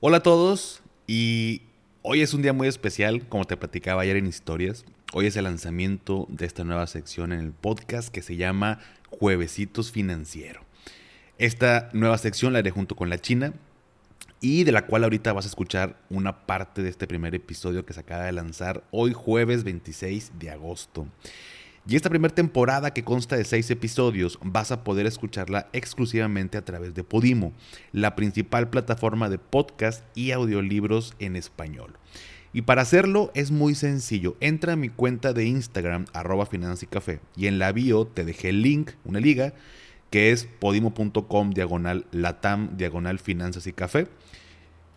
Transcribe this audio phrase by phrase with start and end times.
[0.00, 1.62] Hola a todos y
[2.02, 4.84] hoy es un día muy especial, como te platicaba ayer en historias.
[5.12, 8.78] Hoy es el lanzamiento de esta nueva sección en el podcast que se llama
[9.10, 10.60] Juevesitos Financiero.
[11.36, 13.54] Esta nueva sección la haré junto con la China
[14.40, 17.92] y de la cual ahorita vas a escuchar una parte de este primer episodio que
[17.92, 21.08] se acaba de lanzar hoy jueves 26 de agosto.
[21.88, 26.64] Y esta primera temporada que consta de seis episodios vas a poder escucharla exclusivamente a
[26.64, 27.54] través de Podimo,
[27.92, 31.94] la principal plataforma de podcast y audiolibros en español.
[32.52, 34.36] Y para hacerlo es muy sencillo.
[34.40, 38.50] Entra a mi cuenta de Instagram, arroba y café, y en la bio te dejé
[38.50, 39.54] el link, una liga,
[40.10, 44.08] que es podimo.com diagonal latam diagonal finanzas y café.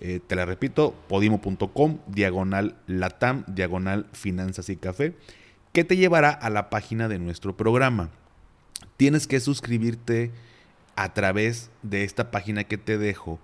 [0.01, 5.15] Eh, te la repito, podimo.com diagonal latam diagonal finanzas y café
[5.73, 8.09] que te llevará a la página de nuestro programa.
[8.97, 10.31] Tienes que suscribirte
[10.95, 13.39] a través de esta página que te dejo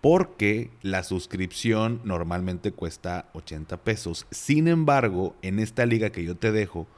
[0.00, 4.26] porque la suscripción normalmente cuesta 80 pesos.
[4.32, 6.88] Sin embargo, en esta liga que yo te dejo,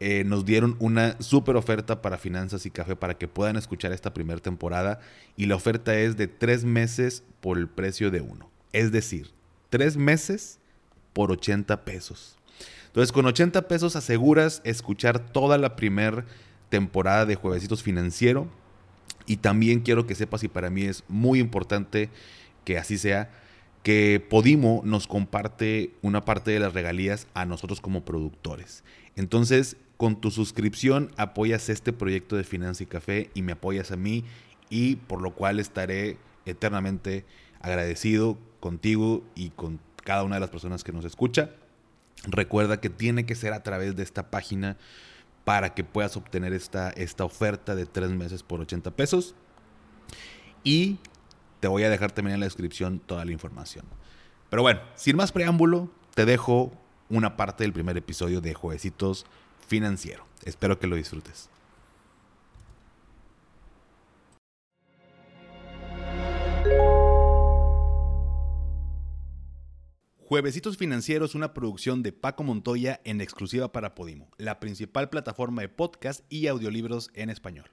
[0.00, 4.12] eh, nos dieron una super oferta para finanzas y café para que puedan escuchar esta
[4.12, 4.98] primera temporada
[5.36, 8.50] y la oferta es de tres meses por el precio de uno.
[8.72, 9.30] Es decir,
[9.68, 10.58] tres meses
[11.12, 12.39] por 80 pesos.
[12.86, 16.24] Entonces, con 80 pesos aseguras escuchar toda la primera
[16.70, 18.48] temporada de Juevesitos Financiero.
[19.26, 22.08] Y también quiero que sepas, y para mí es muy importante
[22.64, 23.30] que así sea,
[23.82, 28.84] que Podimo nos comparte una parte de las regalías a nosotros como productores.
[29.16, 33.96] Entonces, con tu suscripción apoyas este proyecto de Finanza y Café y me apoyas a
[33.96, 34.24] mí
[34.70, 36.16] y por lo cual estaré
[36.46, 37.24] eternamente
[37.60, 41.50] agradecido contigo y con cada una de las personas que nos escucha.
[42.24, 44.76] Recuerda que tiene que ser a través de esta página
[45.44, 49.34] para que puedas obtener esta, esta oferta de tres meses por 80 pesos.
[50.62, 50.98] Y
[51.60, 53.84] te voy a dejar también en la descripción toda la información.
[54.50, 56.72] Pero bueno, sin más preámbulo, te dejo
[57.08, 59.26] una parte del primer episodio de Juevesitos
[59.66, 60.26] Financiero.
[60.44, 61.48] Espero que lo disfrutes.
[70.30, 75.62] Juevesitos Financieros es una producción de Paco Montoya en exclusiva para Podimo, la principal plataforma
[75.62, 77.68] de podcast y audiolibros en español.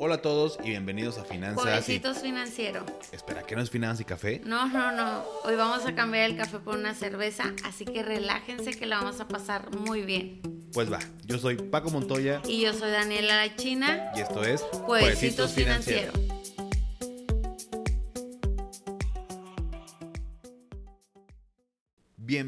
[0.00, 1.62] Hola a todos y bienvenidos a Finanzas.
[1.62, 2.84] Juevesitos Financiero.
[3.12, 4.42] Espera, ¿qué no es Finanzas y Café?
[4.44, 5.22] No, no, no.
[5.44, 9.20] Hoy vamos a cambiar el café por una cerveza, así que relájense que la vamos
[9.20, 10.42] a pasar muy bien.
[10.72, 12.42] Pues va, yo soy Paco Montoya.
[12.48, 14.10] Y yo soy Daniela La China.
[14.16, 16.12] Y esto es Juevesitos, Financiero.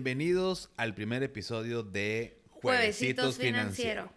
[0.05, 4.13] Bienvenidos al primer episodio de Juevesitos, Financiero.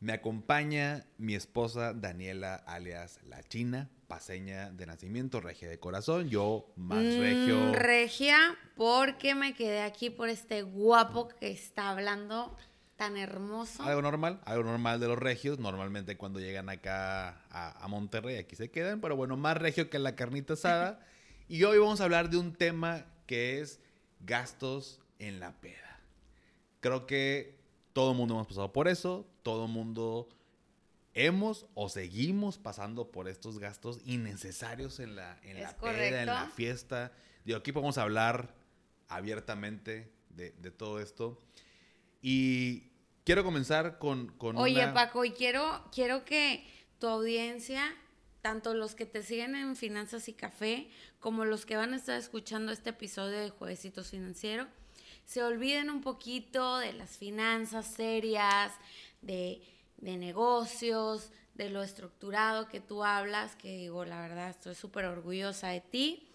[0.00, 6.70] Me acompaña mi esposa Daniela, alias La China, paseña de nacimiento, regia de corazón, yo
[6.76, 7.72] más Mm, regio.
[7.72, 8.36] regia,
[8.76, 12.54] porque me quedé aquí por este guapo que está hablando
[12.96, 13.82] tan hermoso.
[13.82, 15.58] Algo normal, algo normal de los regios.
[15.58, 19.98] Normalmente cuando llegan acá a, a Monterrey, aquí se quedan, pero bueno, más regio que
[19.98, 21.00] la carnita asada.
[21.48, 23.80] y hoy vamos a hablar de un tema que es
[24.20, 26.00] gastos en la peda.
[26.80, 27.56] Creo que
[27.92, 30.28] todo el mundo hemos pasado por eso, todo el mundo
[31.14, 36.48] hemos o seguimos pasando por estos gastos innecesarios en la, en la peda, en la
[36.50, 37.12] fiesta.
[37.44, 38.54] Digo, aquí podemos hablar
[39.08, 41.40] abiertamente de, de todo esto.
[42.20, 42.90] Y
[43.24, 46.66] quiero comenzar con, con Oye, una- Paco, y quiero, quiero que
[46.98, 47.94] tu audiencia,
[48.42, 50.90] tanto los que te siguen en Finanzas y Café,
[51.20, 54.66] como los que van a estar escuchando este episodio de Juevesitos Financiero,
[55.24, 58.72] se olviden un poquito de las finanzas serias,
[59.22, 59.62] de,
[59.98, 65.68] de negocios, de lo estructurado que tú hablas, que digo, la verdad, estoy súper orgullosa
[65.68, 66.28] de ti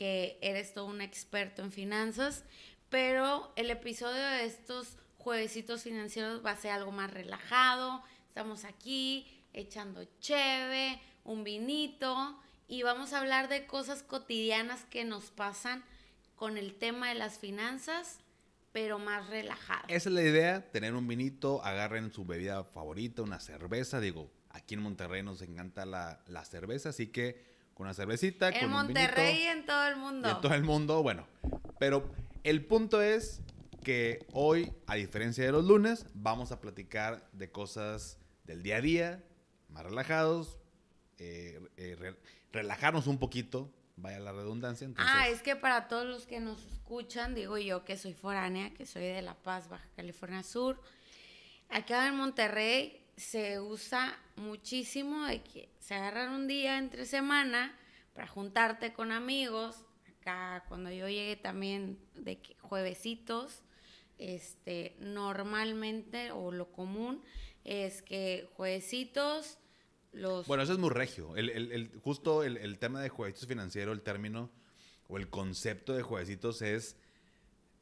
[0.00, 2.44] que eres todo un experto en finanzas,
[2.88, 8.02] pero el episodio de estos juevesitos financieros va a ser algo más relajado.
[8.26, 15.24] Estamos aquí echando cheve, un vinito y vamos a hablar de cosas cotidianas que nos
[15.30, 15.84] pasan
[16.40, 18.18] con el tema de las finanzas,
[18.72, 19.82] pero más relajado.
[19.88, 24.00] Esa es la idea, tener un vinito, agarren su bebida favorita, una cerveza.
[24.00, 27.44] Digo, aquí en Monterrey nos encanta la, la cerveza, así que
[27.74, 30.28] con una cervecita, En con Monterrey un y en todo el mundo.
[30.28, 31.26] y en todo el mundo, bueno.
[31.78, 32.10] Pero
[32.42, 33.42] el punto es
[33.84, 38.80] que hoy, a diferencia de los lunes, vamos a platicar de cosas del día a
[38.80, 39.24] día,
[39.68, 40.56] más relajados,
[41.18, 42.16] eh, eh, re-
[42.50, 44.84] relajarnos un poquito, vaya la redundancia.
[44.84, 48.72] Entonces, Ah, es que para todos los que nos escuchan, digo yo que soy foránea,
[48.74, 50.80] que soy de La Paz, Baja California Sur,
[51.68, 57.76] acá en Monterrey se usa muchísimo de que se agarran un día entre semana
[58.14, 59.84] para juntarte con amigos.
[60.08, 63.62] Acá cuando yo llegué también de juevesitos,
[64.18, 67.22] este, normalmente o lo común
[67.64, 69.58] es que juevesitos
[70.12, 70.46] los...
[70.46, 71.36] Bueno, eso es muy regio.
[71.36, 74.50] El, el- el- justo el, el tema de jueguitos financiero, el término
[75.08, 76.96] o el concepto de jueguecitos es...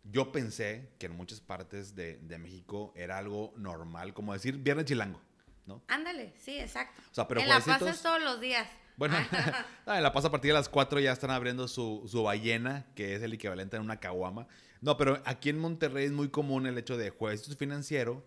[0.04, 4.86] Yo pensé que en muchas partes de, de México era algo normal, como decir viernes
[4.86, 5.20] chilango,
[5.66, 5.82] ¿no?
[5.88, 7.02] Ándale, sí, exacto.
[7.10, 8.66] O sea, pero en La es todos los días.
[8.96, 9.16] Bueno,
[9.86, 12.86] ah, en La Paz a partir de las 4 ya están abriendo su, su ballena,
[12.94, 14.46] que es el equivalente a una caguama.
[14.80, 18.24] No, pero aquí en Monterrey es muy común el hecho de juevesitos financiero.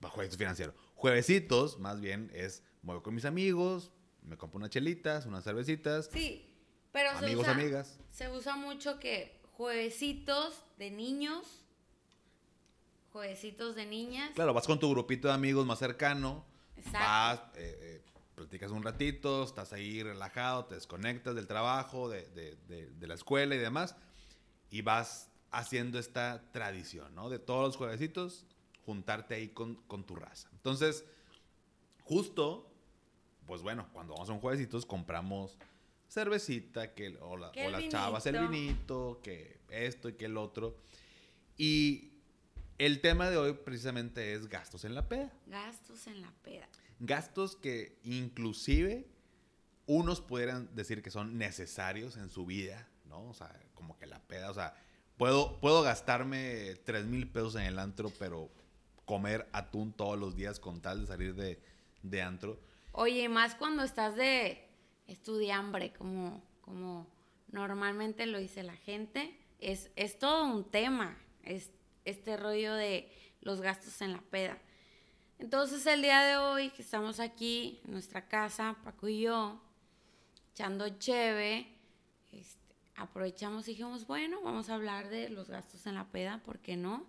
[0.00, 0.74] bah, Juevesitos financiero.
[0.96, 3.90] Juevesitos, más bien, es muevo con mis amigos,
[4.22, 6.08] me compro unas chelitas, unas cervecitas.
[6.12, 6.48] Sí,
[6.92, 7.98] pero se Amigos, usa, amigas.
[8.12, 11.64] se usa mucho que juevesitos de niños,
[13.12, 14.30] juevesitos de niñas.
[14.36, 16.44] Claro, vas con tu grupito de amigos más cercano,
[16.76, 16.98] Exacto.
[16.98, 18.02] vas, eh, eh,
[18.36, 23.14] platicas un ratito, estás ahí relajado, te desconectas del trabajo, de, de- de- de la
[23.14, 23.96] escuela y demás,
[24.70, 27.30] y vas haciendo esta tradición, ¿no?
[27.30, 28.44] De todos los juevesitos,
[28.84, 30.48] juntarte ahí con, con tu raza.
[30.52, 31.04] Entonces,
[32.02, 32.70] justo,
[33.46, 35.56] pues bueno, cuando vamos a un juevesitos compramos
[36.08, 38.50] cervecita, que, o, la- o las chavas el vinito.
[38.50, 40.76] vinito, que esto y que el otro.
[41.56, 42.12] Y
[42.78, 45.32] el tema de hoy precisamente es gastos en la peda.
[45.46, 46.68] Gastos en la peda.
[47.00, 49.06] Gastos que inclusive
[49.86, 53.22] unos pudieran decir que son necesarios en su vida, ¿no?
[53.28, 54.74] O sea, como que la peda, o sea,
[55.16, 58.50] puedo, puedo gastarme 3 mil pesos en el antro, pero
[59.04, 61.60] comer atún todos los días con tal de salir de,
[62.02, 62.58] de antro.
[62.98, 64.66] Oye, más cuando estás de
[65.06, 67.06] estudiambre, como, como
[67.48, 71.72] normalmente lo dice la gente, es, es todo un tema, es
[72.06, 73.12] este rollo de
[73.42, 74.56] los gastos en la peda.
[75.38, 79.60] Entonces el día de hoy que estamos aquí en nuestra casa, Paco y yo,
[80.54, 81.66] echando cheve,
[82.32, 86.60] este, aprovechamos y dijimos, bueno, vamos a hablar de los gastos en la peda, ¿por
[86.60, 87.04] qué no?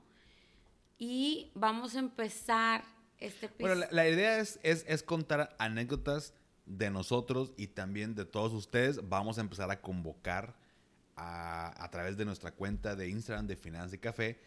[1.00, 2.84] Y vamos a empezar
[3.19, 6.34] este Bueno, la, la idea es, es, es contar anécdotas
[6.66, 9.08] de nosotros y también de todos ustedes.
[9.10, 10.56] Vamos a empezar a convocar
[11.16, 14.40] a, a través de nuestra cuenta de Instagram de Finanza y Café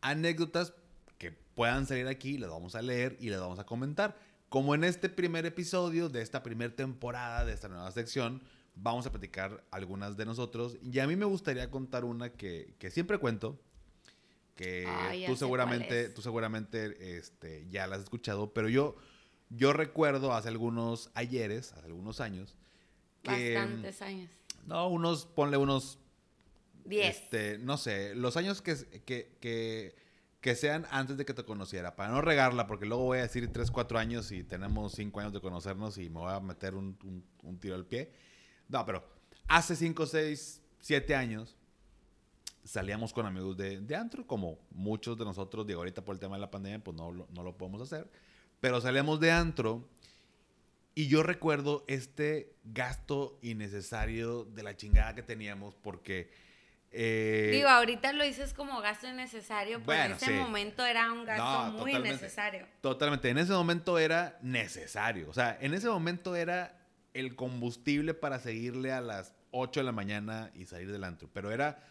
[0.00, 0.72] anécdotas
[1.18, 4.16] que puedan salir aquí, las vamos a leer y las vamos a comentar.
[4.48, 8.42] Como en este primer episodio de esta primera temporada de esta nueva sección,
[8.74, 10.78] vamos a platicar algunas de nosotros.
[10.82, 13.60] Y a mí me gustaría contar una que, que siempre cuento,
[14.60, 18.94] que Ay, tú seguramente, tú seguramente este, ya la has escuchado, pero yo,
[19.48, 22.56] yo recuerdo hace algunos ayeres, hace algunos años,
[23.22, 23.54] que...
[23.54, 24.30] Bastantes años.
[24.66, 25.98] No, unos, ponle unos
[26.84, 27.16] Diez.
[27.16, 28.76] este, no sé, los años que,
[29.06, 29.94] que, que,
[30.40, 33.50] que sean antes de que te conociera, para no regarla, porque luego voy a decir
[33.50, 36.98] 3, 4 años y tenemos 5 años de conocernos y me voy a meter un,
[37.04, 38.12] un- un tiro al pie.
[38.68, 39.02] No, pero
[39.48, 41.56] hace 5, 6, 7 años
[42.64, 46.36] salíamos con amigos de, de antro, como muchos de nosotros, digo, ahorita por el tema
[46.36, 48.08] de la pandemia, pues no, no lo podemos hacer,
[48.60, 49.88] pero salíamos de antro
[50.94, 56.30] y yo recuerdo este gasto innecesario de la chingada que teníamos porque...
[56.90, 60.32] eh, Digo, ahorita lo dices como gasto innecesario, pero bueno, en ese sí.
[60.32, 62.22] momento era un gasto No, muy totalmente.
[62.22, 62.66] necesario.
[62.80, 63.30] Totalmente.
[63.30, 65.30] En ese momento era necesario.
[65.30, 66.76] O sea, en ese momento era
[67.14, 71.28] el combustible para seguirle a las 8 de la mañana y salir del antro.
[71.32, 71.82] Pero era.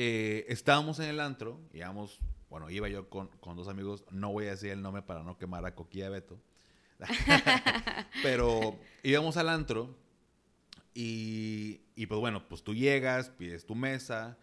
[0.00, 2.20] Eh, estábamos en el antro, íbamos.
[2.50, 4.04] Bueno, iba yo con, con dos amigos.
[4.12, 6.38] No voy a decir el nombre para no quemar a Coquilla Beto.
[8.22, 9.96] Pero íbamos al antro
[10.94, 14.38] y, y pues bueno, pues tú llegas, pides tu mesa,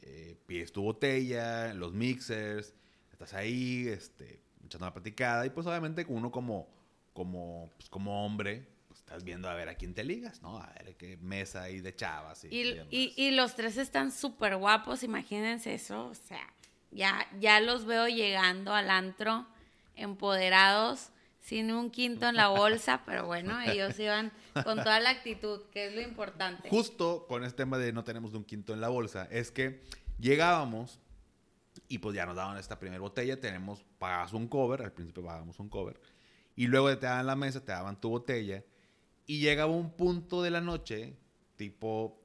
[0.00, 2.72] eh, pides tu botella, los mixers,
[3.12, 6.66] estás ahí, este, echando una platicada y pues obviamente uno como,
[7.12, 8.66] como, pues, como hombre,
[9.04, 10.56] estás viendo a ver a quién te ligas, ¿no?
[10.58, 12.86] A ver qué mesa hay de chavas y, Y, demás.
[12.90, 16.06] y- y los tres están súper guapos, imagínense eso.
[16.06, 16.46] O sea,
[16.90, 19.46] ya, ya los veo llegando al antro
[19.94, 24.32] empoderados, sin un quinto en la bolsa, pero bueno, ellos iban
[24.64, 26.70] con toda la actitud, que es lo importante.
[26.70, 29.82] Justo con este tema de no tenemos de un quinto en la bolsa, es que
[30.18, 30.98] llegábamos
[31.88, 35.58] y pues ya nos daban esta primera botella, tenemos, pagabas un cover, al principio pagábamos
[35.60, 36.00] un cover,
[36.56, 38.64] y luego te daban la mesa, te daban tu botella,
[39.26, 41.16] y llegaba un punto de la noche,
[41.56, 42.20] tipo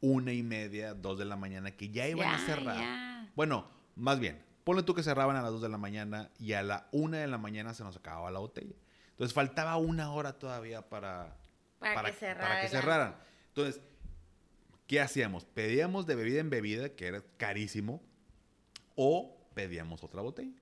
[0.00, 3.28] una y media, dos de la mañana, que ya iban a cerrar.
[3.36, 6.62] Bueno, más bien, ponle tú que cerraban a las 2 de la mañana y a
[6.62, 8.74] la 1 de la mañana se nos acababa la botella.
[9.10, 11.36] Entonces faltaba una hora todavía para,
[11.78, 13.16] Para que cerrara para que cerraran.
[13.48, 13.80] Entonces,
[14.88, 15.44] ¿qué hacíamos?
[15.44, 18.02] Pedíamos de bebida en bebida, que era carísimo,
[18.96, 20.60] o pedíamos otra botella.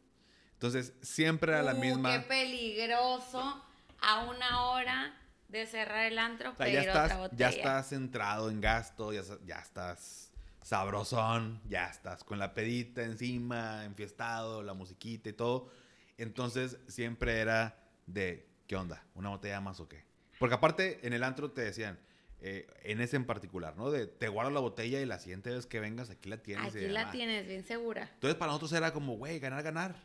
[0.52, 2.12] Entonces, siempre era la Uh, misma.
[2.12, 3.64] Qué peligroso
[4.02, 5.14] a una hora
[5.50, 7.50] de cerrar el antro, O sea, pedir ya estás, otra botella.
[7.50, 13.84] ya estás centrado en gasto, ya, ya estás sabrosón, ya estás con la pedita encima,
[13.84, 15.70] enfiestado, la musiquita y todo.
[16.18, 19.04] Entonces siempre era de, ¿qué onda?
[19.14, 20.04] ¿Una botella más o qué?
[20.38, 21.98] Porque aparte en el antro te decían,
[22.40, 23.90] eh, en ese en particular, ¿no?
[23.90, 26.74] De, te guardo la botella y la siguiente vez que vengas aquí la tienes.
[26.74, 27.12] Aquí la demás.
[27.12, 28.08] tienes bien segura.
[28.14, 29.96] Entonces para nosotros era como, güey, ganar, ganar.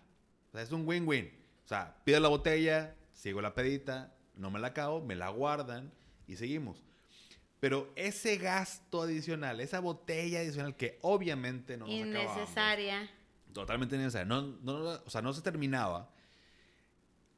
[0.50, 1.32] O sea, es un win-win.
[1.64, 5.92] O sea, pido la botella, sigo la pedita, no me la acabo, me la guardan
[6.28, 6.84] y seguimos.
[7.60, 13.10] Pero ese gasto adicional, esa botella adicional que obviamente no nos Innecesaria.
[13.54, 16.10] totalmente innecesaria, no, no, o sea, no se terminaba,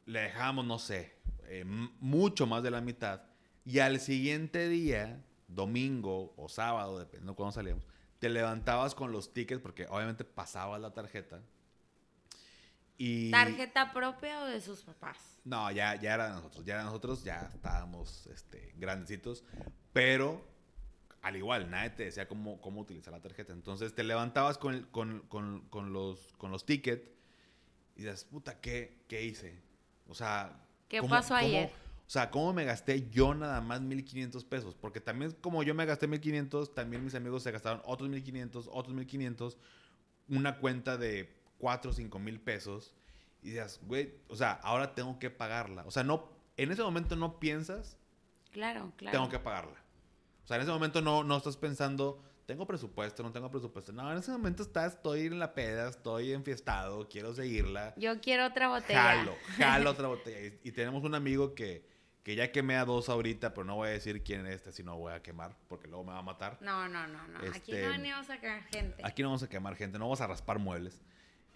[0.06, 1.14] le dejábamos, no sé,
[1.46, 3.22] eh, mucho más de la mitad,
[3.64, 7.86] y al siguiente día, domingo o sábado, dependiendo de cuándo salíamos,
[8.20, 11.42] te levantabas con los tickets, porque obviamente pasabas la tarjeta.
[12.98, 13.30] Y...
[13.30, 15.37] ¿Tarjeta propia o de sus papás?
[15.48, 19.44] No, ya, ya era de nosotros, ya era nosotros, ya estábamos este, grandecitos,
[19.94, 20.46] pero
[21.22, 23.54] al igual, nadie te decía cómo, cómo utilizar la tarjeta.
[23.54, 27.10] Entonces te levantabas con, el- con, con, con los, con los tickets
[27.96, 29.58] y dices, puta, ¿qué, qué hice?
[30.08, 31.70] O sea, ¿Qué ¿cómo- pasó cómo- ayer?
[31.70, 34.76] o sea, ¿cómo me gasté yo nada más 1.500 pesos?
[34.76, 38.96] Porque también como yo me gasté 1.500, también mis amigos se gastaron otros 1.500, otros
[38.96, 39.58] 1.500,
[40.30, 42.94] una cuenta de 4 o 5 mil pesos.
[43.42, 45.84] Y dices, güey, o sea, ahora tengo que pagarla.
[45.86, 47.98] O sea, no, en ese momento no piensas,
[48.52, 49.18] Claro, claro.
[49.18, 49.80] tengo que pagarla.
[50.44, 53.92] O sea, en ese momento no, no estás pensando, tengo presupuesto, no tengo presupuesto.
[53.92, 57.94] No, en ese momento estás, estoy en la peda, estoy enfiestado, quiero seguirla.
[57.98, 59.02] Yo quiero otra botella.
[59.04, 60.40] Jalo, jalo otra botella.
[60.64, 61.86] Y, y tenemos un amigo que,
[62.24, 64.84] que ya quemé a dos ahorita, pero no voy a decir quién es este, si
[64.84, 66.58] no voy a quemar, porque luego me va a matar.
[66.62, 67.40] No, no, no, no.
[67.40, 69.02] Aquí Este, no venimos a caer gente.
[69.06, 71.02] Aquí no vamos a quemar gente, no vamos a raspar muebles.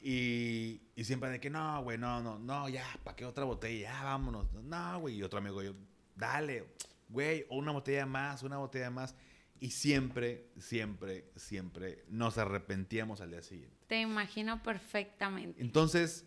[0.01, 3.91] Y, y siempre de que no, güey, no, no, no, ya, ¿para qué otra botella?
[3.91, 4.51] Ya, vámonos.
[4.53, 5.15] No, güey.
[5.17, 5.75] Y otro amigo, yo,
[6.15, 6.65] dale,
[7.09, 9.15] güey, una botella más, una botella más.
[9.59, 13.77] Y siempre, siempre, siempre nos arrepentíamos al día siguiente.
[13.87, 15.61] Te imagino perfectamente.
[15.61, 16.25] Entonces,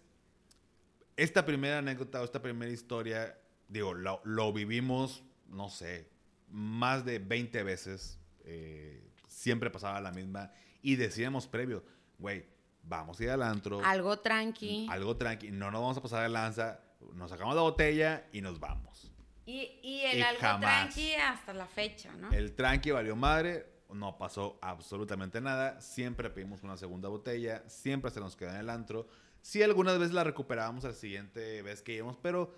[1.16, 3.37] esta primera anécdota o esta primera historia,
[3.69, 6.09] digo, lo, lo vivimos, no sé,
[6.49, 8.19] más de 20 veces.
[8.45, 10.52] eh, siempre pasaba la misma.
[10.81, 11.85] Y decíamos previo,
[12.19, 12.45] güey,
[12.86, 13.80] vamos a ir al antro.
[13.84, 14.86] Algo tranqui.
[14.90, 15.50] Algo tranqui.
[15.50, 16.80] No nos vamos a pasar de lanza.
[17.14, 19.10] Nos sacamos la botella y nos vamos.
[19.46, 20.60] Y, y el Y algo jamás.
[20.94, 22.32] tranqui hasta la fecha, ¿no?
[22.32, 23.66] El tranqui valió madre.
[23.92, 25.80] No pasó absolutamente nada.
[25.80, 27.62] Siempre pedimos una segunda botella.
[27.68, 29.06] Siempre se nos quedó en el antro.
[29.42, 32.54] Sí, algunas veces la recuperábamos la siguiente vez que íbamos, pero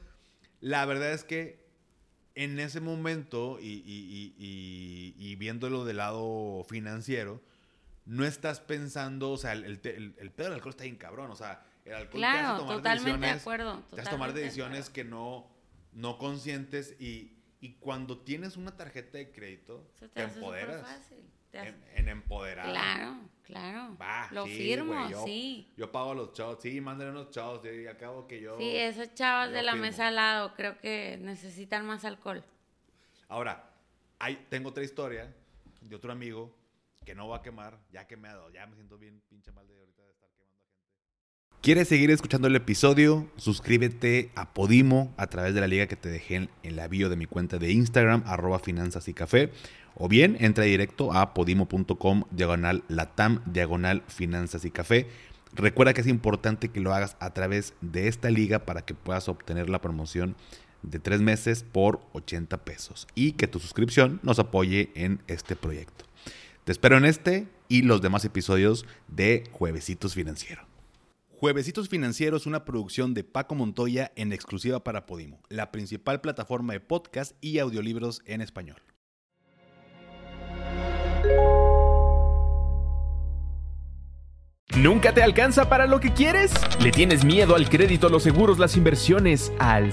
[0.61, 1.67] la verdad es que
[2.37, 3.83] en ese momento y-
[5.19, 7.43] y viéndolo del lado financiero,
[8.07, 11.37] no estás pensando, o sea, el, el, el- pedo del alcohol está bien cabrón, o
[11.37, 13.83] sea, el alcohol te hace Claro, tomar totalmente de decisiones- acuerdo.
[13.95, 15.49] te hace tomar de decisiones que no,
[15.93, 20.83] no conscientes y, y cuando tienes una tarjeta de crédito, te, empoderas.
[20.83, 21.19] fácil.
[21.51, 22.67] Te hace- En, en empoderar.
[22.71, 23.97] Claro, claro.
[24.01, 25.73] Va, Lo sí, firmo, yo- sí.
[25.77, 28.57] Yo pago los shots, sí, mándenle unos shots, y al cabo que yo...
[28.59, 29.87] Sí, esas chavas yo de la firmo.
[29.87, 32.45] mesa al lado creo que necesitan más alcohol.
[33.29, 33.69] Ahora,
[34.19, 35.33] hay, tengo otra historia
[35.81, 36.55] de otro amigo
[37.07, 40.03] que no va a quemar, ya quemado, ya me siento bien pinche mal de ahorita
[40.03, 41.61] de estar quemando a.
[41.63, 43.31] ¿Quieres seguir escuchando el episodio?
[43.37, 47.09] Suscríbete a Podimo a través de la liga que te dejé en, en la bio
[47.09, 49.53] de mi cuenta de Instagram, arroba finanzas y café.
[49.95, 55.07] O bien entra directo a podimo.com, diagonal latam, diagonal finanzas y café.
[55.55, 59.29] Recuerda que es importante que lo hagas a través de esta liga para que puedas
[59.29, 60.35] obtener la promoción
[60.83, 66.06] de tres meses por 80 pesos y que tu suscripción nos apoye en este proyecto.
[66.67, 70.67] Te espero en este y los demás episodios de Juevesitos Financiero.
[71.29, 76.73] Juevesitos Financiero es una producción de Paco Montoya en exclusiva para Podimo, la principal plataforma
[76.73, 78.83] de podcast y audiolibros en español.
[84.77, 86.53] ¿Nunca te alcanza para lo que quieres?
[86.83, 89.93] ¿Le tienes miedo al crédito, los seguros, las inversiones, al?